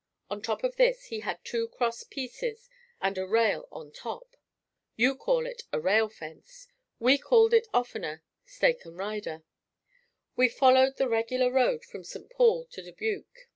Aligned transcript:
On 0.31 0.41
top 0.41 0.63
of 0.63 0.77
this 0.77 1.05
he 1.13 1.19
had 1.19 1.45
two 1.45 1.67
cross 1.67 2.03
pieces 2.03 2.71
and 2.99 3.19
a 3.19 3.27
rail 3.27 3.67
on 3.71 3.91
top. 3.91 4.35
You 4.95 5.13
call 5.15 5.45
it 5.45 5.61
a 5.71 5.79
rail 5.79 6.09
fence. 6.09 6.67
We 6.99 7.19
called 7.19 7.53
it 7.53 7.67
oftener 7.71 8.23
"stake 8.43 8.83
and 8.83 8.97
rider." 8.97 9.43
We 10.35 10.49
followed 10.49 10.97
the 10.97 11.07
regular 11.07 11.51
road 11.51 11.85
from 11.85 12.03
St. 12.03 12.31
Paul 12.31 12.65
to 12.71 12.81
Dubuque. 12.81 13.45